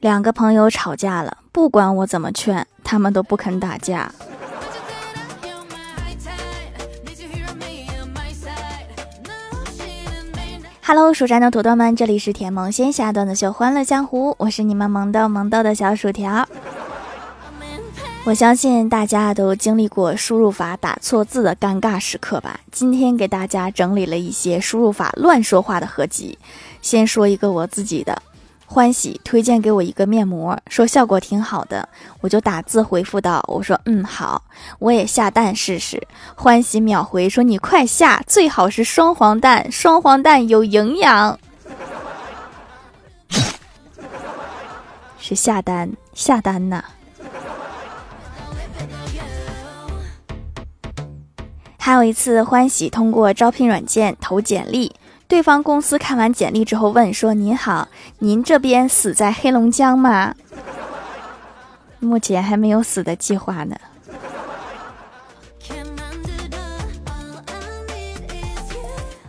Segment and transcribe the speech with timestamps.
[0.00, 4.12] 两个朋友吵架了，不管我怎么劝，他们都不肯打架。
[10.84, 16.48] Hello，蜀山的土豆们，这里是甜萌仙侠段子秀《欢乐江湖》，我是你们萌豆萌豆的小薯条。
[18.22, 22.60] 我相信大家都经历过输入法打错字的尴尬时刻吧？
[22.70, 26.38] 今天给大家整理了一些输入法乱说话的合集。
[26.80, 28.22] 先说一个我自己的，
[28.70, 31.88] 欢喜推荐给我一个面膜，说效果挺好的，
[32.20, 34.42] 我就打字回复道：“我说嗯好，
[34.78, 36.06] 我也下蛋试试。”
[36.36, 41.38] 欢喜秒回说：“你快下，最好是双黄蛋，双黄蛋有营养。
[45.18, 46.84] ”是下单下单呐。
[51.78, 54.94] 还有一次，欢喜通过招聘软件投简历。
[55.28, 57.86] 对方公司看完简历之后问说：“您好，
[58.20, 60.34] 您这边死在黑龙江吗？”
[62.00, 63.76] 目前还没有死的计划呢。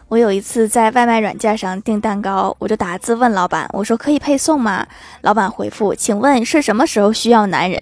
[0.07, 4.87] 我有一次在外卖软件上订蛋糕，我就打字问老板：“我说可以配送吗？”
[5.21, 7.79] 老板回复：“请问是什么时候需要男人？”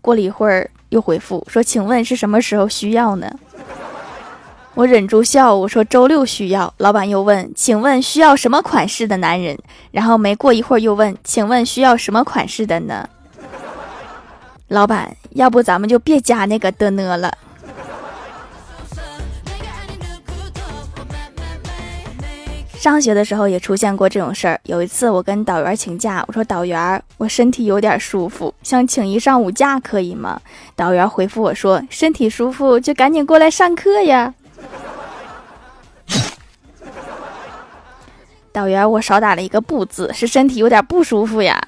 [0.00, 3.30] 过了一会儿又回复说：“请问是什么时候需要呢？”
[4.78, 6.72] 我忍住笑，我说周六需要。
[6.76, 9.58] 老板又问，请问需要什么款式的男人？
[9.90, 13.08] 然后没过一会儿又问，请问需要什么款式的呢？
[14.68, 17.36] 老板，要不咱们就别加那个的呢了。
[22.76, 24.60] 上学的时候也出现过这种事儿。
[24.62, 30.40] 有一次我跟导员请假，我说导员，我身体有点舒服，想请一上午假，可以吗？
[30.76, 34.32] 导员回复我说，身体舒服就赶紧过来上课呀。
[38.58, 41.62] 导员，我少打了一个不字，是身体有点不舒服呀。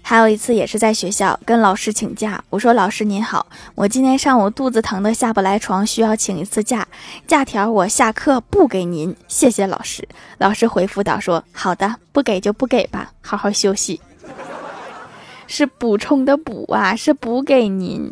[0.00, 6.86] 还有一次也是在学校跟老师请假，我说老师您好，我今天上午肚子疼的下不来床，需要请一次假，
[7.26, 10.08] 假条我下课不给您，谢谢老师。
[10.38, 14.00] 老师回复道说好的，不给就不给吧，好好休息。
[15.48, 18.10] 是补充的补啊，是补给您。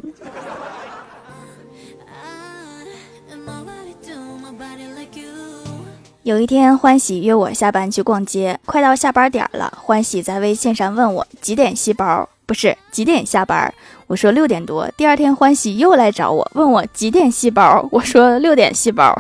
[6.25, 9.71] 有一天，欢喜约我下班去逛街，快到下班点了。
[9.83, 13.73] 欢喜在微信上问我几点吸包，不是几点下班。
[14.07, 14.91] 我说六点多。
[14.97, 19.15] 第二天，欢喜又来找我，问我几点吸包，我说六点吸包。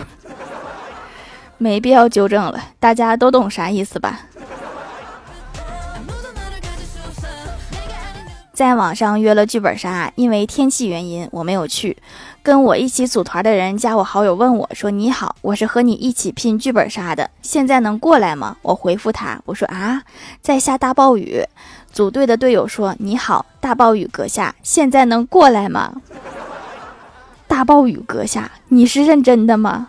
[1.59, 4.21] 没必要纠正了，大家都懂啥意思吧？
[8.55, 11.99] 在网上约了剧本杀，因为天气原因我没有去。
[12.45, 20.03] 跟我一起组团的人加我好友，问我说：“你好，我是和你一起拼剧本杀的，现在能过来吗？”我回复他，我说：“啊，
[20.43, 21.43] 在下大暴雨。”
[21.91, 26.03] 组队的队友说：“你好，大暴雨阁下，现在能过来吗？”
[27.49, 29.89] 大暴雨阁下，你是认真的吗？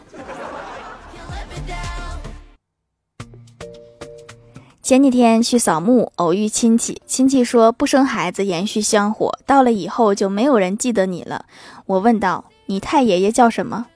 [4.86, 11.46] 前几天去扫墓，偶遇亲戚，亲戚说不生孩子延续香火，到了以后就没有人记得你了。
[11.88, 13.88] 我问道：“你太爷爷叫什么？”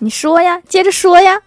[0.00, 1.42] 你说呀，接着说呀。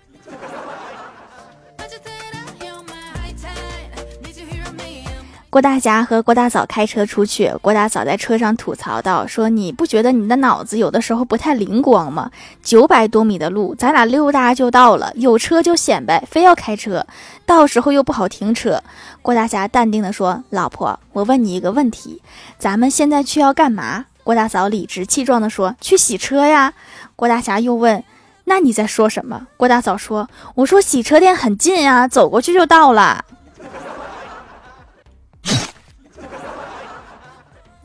[5.55, 12.29] 郭大侠和郭大嫂开车出去，郭大嫂在车上吐槽道：“说你不觉得你的脑子有的时候不太灵光吗？
[12.61, 17.07] 九百多米的路，咱俩溜达就到了，有车就显摆，非要开车，
[17.45, 18.83] 到时候又不好停车。”
[19.23, 22.21] 郭大侠淡定地说：“老婆，我问你一个问题，
[22.59, 26.73] 咱们现在去要干嘛？”郭大嫂理直气壮地说：“去洗车呀。”
[27.15, 28.03] 郭大侠又问
[28.43, 33.23] ：“那你在说什么？”郭大嫂说：“我说洗车店很近啊，走过去就到了。”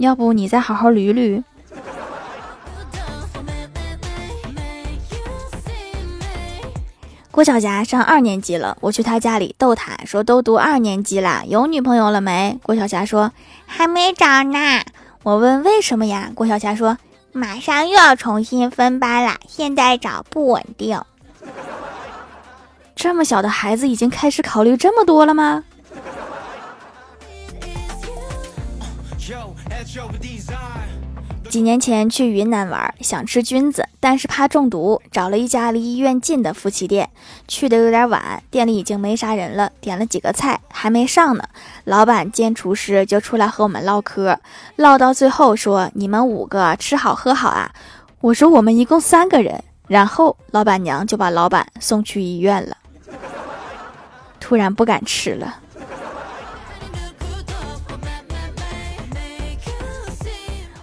[0.01, 1.43] 要不你再好好捋捋。
[7.31, 13.31] 郭晓霞上二年级了，我去她家里逗她说：“都读二年级啦，有女朋友了没？”郭晓霞说
[13.67, 14.83] ：“还没找呢。”
[15.23, 16.97] 我问：“为什么呀？”郭晓霞说
[17.33, 20.99] ：“马上又要重新分班了，现在找不稳定。”
[22.97, 25.65] 这么小的孩子已经开始考虑这么多了吗？
[31.49, 37.11] 几年前去云南玩，想吃菌子，但是怕中毒，找了一家离医院近的夫妻店。
[37.49, 41.43] 去的有点晚，店里已经没啥人了，点了几个菜，还没上呢。
[41.85, 44.39] 老板兼厨师就出来和我们唠嗑，
[44.77, 47.73] 唠到最后说：“你们五个吃好喝好啊。”
[48.21, 52.77] 我说：“我们一共三个人。”然后老板娘就把老板送去医院了。
[54.39, 55.57] 突然不敢吃了。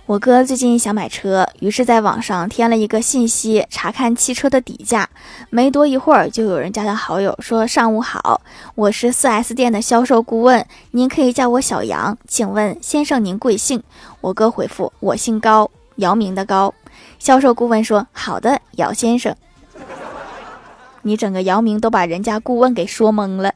[0.07, 5.09] 我哥最近想买车，于是在网上添了一个信息，查看汽车的底价。
[5.49, 8.39] 没多一会儿，就有人加他好友，说：“上午好，
[8.75, 12.17] 我是 4S 店的销售顾问，您可以叫我小杨。
[12.25, 13.83] 请问先生您贵姓？”
[14.21, 16.73] 我哥回复：“我姓高，姚明的高。”
[17.19, 19.35] 销售顾问说：“好的，姚先生，
[21.03, 23.51] 你整个姚明都把人家顾问给说懵了。”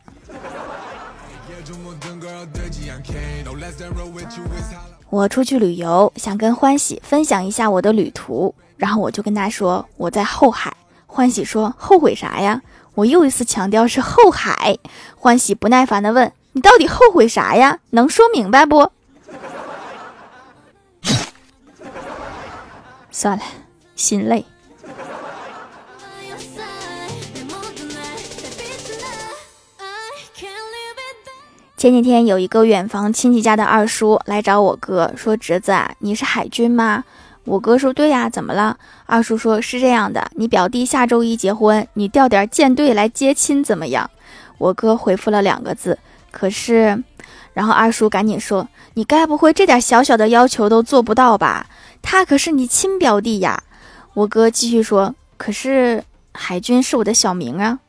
[5.10, 10.74] 我出去旅游，想跟欢喜分享一下我的旅途，然后我就跟他说我在后海。
[11.06, 12.62] 欢喜说后悔啥呀？
[12.96, 14.78] 我又一次强调是后海。
[15.16, 17.80] 欢喜不耐烦的问你到底后悔啥呀？
[17.90, 18.90] 能说明白不？
[23.12, 23.44] 算了，
[23.96, 24.46] 心累。
[31.81, 37.04] 前几天有一个远房亲戚家的二叔来找我哥，说：“侄子啊，你是海军吗？”
[37.44, 44.07] 我哥说：“对呀，怎么了？”二叔说：“是这样的，你表弟下周一结婚，你调点舰队来接亲怎么样？”
[44.60, 45.98] 我哥回复了两个字
[46.30, 47.04] ：“可是。”
[47.54, 51.66] 然后二叔赶紧说：“你该不会这点小小的要求都做不到吧？
[52.04, 53.63] 他可是你亲表弟呀！”
[54.13, 57.80] 我哥继续说：“可是海军是我的小名啊。”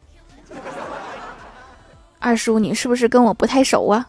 [2.22, 4.06] 二叔，你是不是跟我不太熟啊？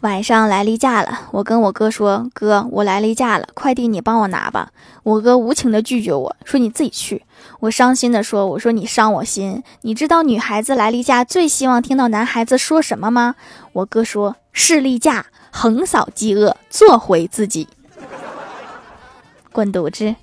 [0.00, 4.70] 晚上来例假了，我跟我哥说：“哥，我来例假了，快递你帮我拿吧。”
[5.02, 7.24] 我哥无情的拒绝我说：“你自己去。”
[7.60, 13.34] 我伤心的说：“我说你伤我心，你知道女孩子来例假最希望听到男孩子说什么吗？”
[13.72, 17.66] 我哥说：“是例假，横扫饥饿，做回自己。”
[19.50, 20.14] 滚犊子！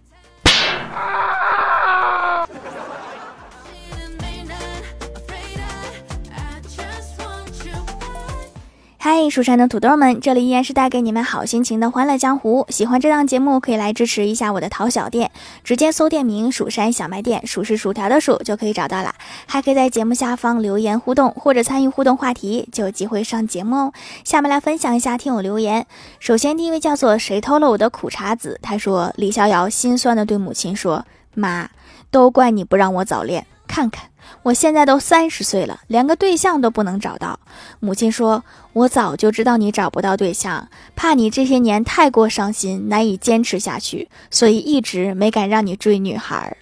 [9.16, 12.66] 嗨，蜀山的土豆们，这里依然是带给你们好心情的欢乐江湖。
[12.70, 15.30] 喜欢这档节目，可以来支持一下我的淘小店，
[15.64, 19.14] 直接搜店名“蜀山小卖店”，数是薯条的数就可以找到了。
[19.46, 23.94] 还可以在节目下方留言互动，或者参与互动话题，就有机会上节目哦。
[24.24, 25.86] 下面来分享一下听友留言。
[26.20, 28.60] 首先，第一位叫做谁偷了我的苦茶籽？
[28.64, 31.06] 他说：“李逍遥心酸的对母亲说，
[31.36, 31.70] 妈，
[32.10, 34.06] 都怪你不让我早恋，看看。”
[34.44, 37.40] 我现在都三十岁了，连个对象都不能找到。
[37.80, 38.44] 母亲说
[38.74, 46.58] ：“我早就知道你找不到对象，怕你这些年太过伤心，难以坚持下去，所以一直没敢让你追女孩。”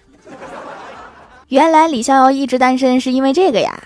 [1.48, 3.78] 原来李逍遥一直单身是因为这个呀。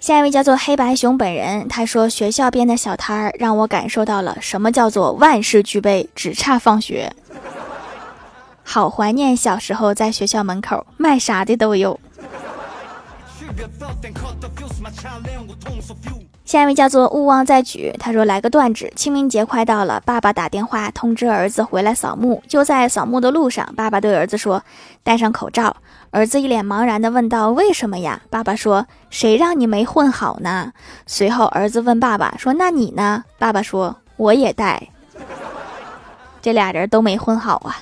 [0.00, 7.10] 下一位叫做黑白熊本人，他说：“学校边的小摊儿让我感受到了什么叫做万事俱备，只差放学。”
[8.64, 12.00] 好怀念小时候在学校门口卖啥的都有。
[16.44, 22.42] 下一位叫做勿忘再举，他说来个断指，清明节快到了，爸爸打电话通知儿子回来扫墓。
[22.48, 24.62] 就在扫墓的路上，爸爸对儿子说
[25.02, 25.76] ：“戴上口罩。”
[26.10, 30.72] 儿子一脸茫然的问道：“为什么呀？”爸爸说：“谁让你没混好呢？”
[31.06, 34.90] 随后儿子问爸爸说：“那你呢？”爸爸说：“我也戴。”
[36.40, 37.76] 这俩人都没混好啊。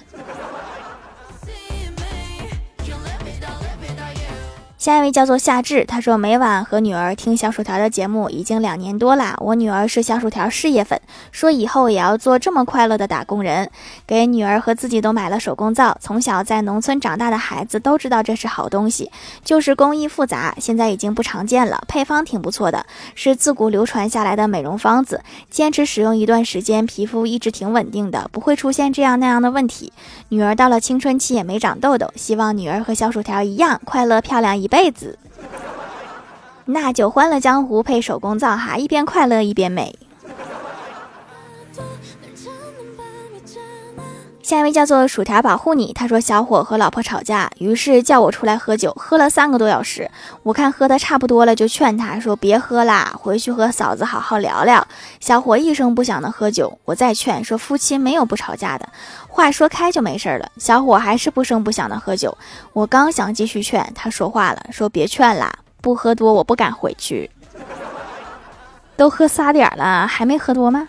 [4.83, 9.37] 下一位叫做夏至，他说每晚和女儿听小薯条的节目已经两年多啦。
[9.39, 13.71] 我女儿是小薯条事业粉，说以后也要做这么快乐的打工人。
[14.09, 15.97] 给女儿和自己都买了手工皂。
[16.01, 19.09] 从小在农村长大的孩子都知道这是好东西，
[19.45, 21.81] 就是工艺复杂，现在已经不常见了。
[21.87, 22.85] 配方挺不错的，
[23.15, 25.23] 是自古流传下来的美容方子。
[25.49, 29.93] 坚持使用一段时间，皮肤一直挺稳定的，不会出现这样那样的问题。
[30.31, 34.69] 女儿到了青春期也没长痘痘，希望女儿和小薯条一样快乐漂亮一。
[34.73, 35.19] 辈子，
[36.65, 39.99] 那就欢乐江湖配手工皂哈，一边快乐一边美。
[44.43, 50.11] 下一位叫做薯条保护你，他说小伙和老婆吵架，于是叫我出来喝酒，喝了三个多小时。
[50.43, 54.85] 我看喝的差不多了，就劝他说别喝啦，回去和嫂子好好聊聊。
[55.21, 58.89] 小伙一声不响的喝酒，我再劝说夫妻没有不吵架的，
[59.29, 60.51] 话说开就没事了。
[60.59, 62.37] 小伙还是不声不响的喝酒，
[62.73, 67.31] 我刚想继续劝，他说话了，说别劝啦，不喝多我不敢回去。
[68.97, 70.89] 都喝仨点了，还没喝多吗？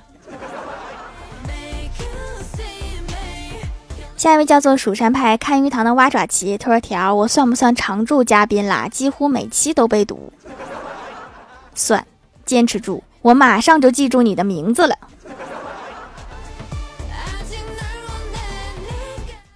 [4.24, 8.88] 下一位叫做蜀山派看鱼塘的蛙爪奇，他说：“条，我算不算常驻嘉宾啦？
[8.88, 10.32] 几乎每期都被读，
[11.76, 12.08] 算，
[12.46, 14.96] 坚持住，我马上就记住你的名字了。”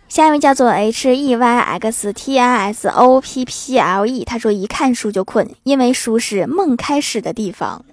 [0.10, 7.86] 下一位叫做 H E Y X T I S O P P L E，他说一看书就困，因为书是梦开始的地方。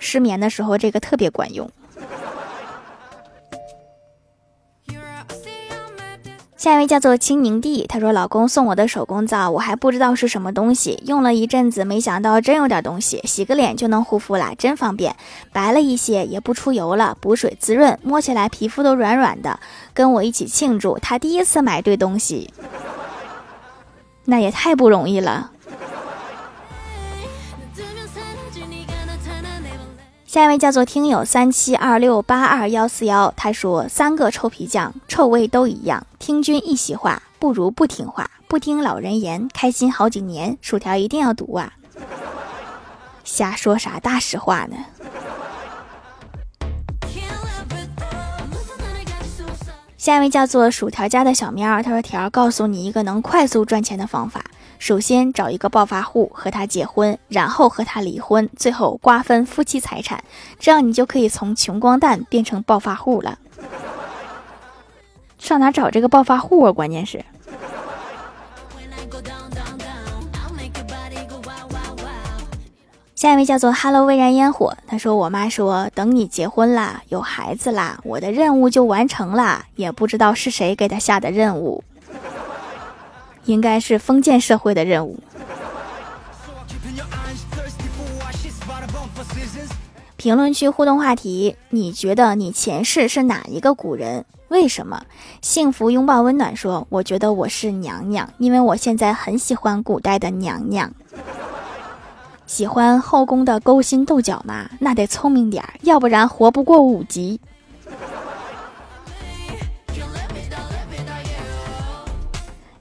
[0.00, 1.70] 失眠的时候，这个特别管用。
[6.60, 15.16] 下一位叫做青宁弟，他说：“老公送我的手工皂，我还不知道是什么东西，用了一阵子，没想到真有点东西，洗个脸就能护肤了，真方便，
[15.54, 19.58] 白了一些，也不出油了，补水滋润，摸起来皮肤都软软的。
[19.94, 22.52] 跟我一起庆祝，他第一次买对东西，
[24.26, 25.52] 那也太不容易了。”
[30.32, 36.06] 下一位叫做听友三七二六八二幺四幺，他说三个臭皮匠，臭味都一样。
[36.20, 38.30] 听君一席话，不如不听话。
[38.46, 40.56] 不听老人言，开心好几年。
[40.62, 41.72] 薯条一定要读啊！
[43.24, 44.76] 瞎说啥大实话呢？
[49.98, 54.44] 下一位叫做薯条家的小喵，他说条告诉你一个能快速赚钱的方法。
[54.80, 60.24] 首先找一个暴发户和他结婚，然后和他离婚，最后瓜分夫妻财产，
[60.58, 63.38] 这样你就可以从穷光蛋变成暴发户了。
[65.38, 66.72] 上哪找这个暴发户啊？
[66.72, 67.22] 关键是。
[73.14, 81.84] 下一位叫做 “Hello 未燃烟火，他说：“我妈说等你结婚啦，有孩子啦，我的任务就完成了，也不知道是谁给他下的任务。”
[83.50, 85.18] 应该是封建社会的任务。
[90.16, 94.24] 评论区互动话题：你觉得你前世是哪一个古人？
[94.48, 95.02] 为什么？
[95.40, 100.92] 幸福拥抱温暖说：我觉得我是娘娘，因为我现在很喜欢古代的娘娘。
[102.46, 104.68] 喜欢后宫的勾心斗角吗？
[104.80, 107.40] 那得聪明点儿，要不然活不过五集。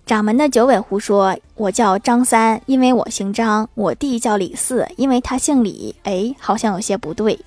[0.09, 5.95] 掌门的九尾狐说：“我叫张三，因为我姓张；我弟叫李四，因为他姓李。
[6.01, 7.39] 哎，好像有些不对。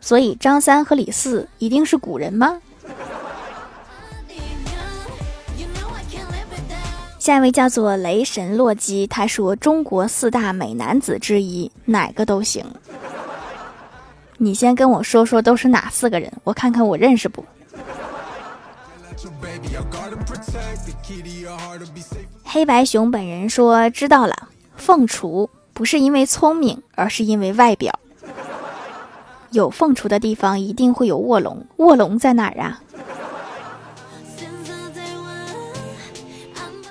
[0.00, 2.58] 所以张三和李四一定是古人吗？”
[7.18, 12.64] 下一位叫做雷神洛基，他说：“中国四大美男子之一，哪个都行。
[14.38, 17.44] 你先跟我说说都是哪四个人，我看看我认识不。”
[22.44, 27.98] 黑白熊本人说：“知道了，凤雏不是因为聪明，而是因为外表。
[29.50, 32.80] 有凤雏的地方一定会有卧龙，卧龙在哪儿啊？”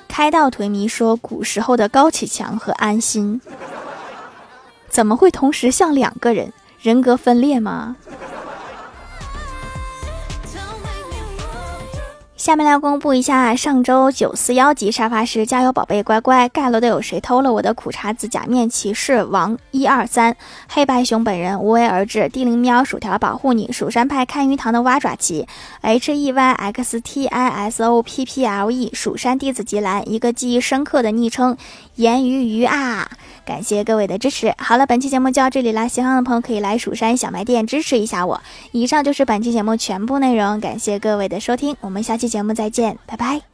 [0.08, 3.42] 开道颓迷说：“古时候的高启强和安心，
[4.88, 6.54] 怎么会同时像两个人？
[6.80, 7.96] 人格分裂吗？”
[12.44, 20.36] 下面来公布一下上周九四幺级沙发是加油宝贝乖乖盖楼的有谁偷了我的苦茶子假面骑士王一二三
[20.68, 25.48] 黑白熊本人无为而治地灵喵薯条保护你蜀山派看鱼塘的蛙爪旗
[25.80, 31.56] h e y x t i s o p p l e 蜀山弟子吉兰一个记忆深刻的昵称
[31.96, 33.10] 言鱼鱼啊。
[33.46, 34.54] 感谢各位的支持。
[34.58, 38.42] 好了，本期节目就到这里啦，喜欢的朋友可以来蜀山小卖店支持一下我。
[38.72, 43.53] 以上就是本期节目全部内容，感谢各位的收听，我们下期节目再见，拜拜。